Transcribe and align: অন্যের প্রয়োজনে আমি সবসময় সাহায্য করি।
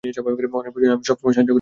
অন্যের 0.03 0.15
প্রয়োজনে 0.73 0.93
আমি 0.93 1.03
সবসময় 1.03 1.33
সাহায্য 1.33 1.37
করি। 1.37 1.49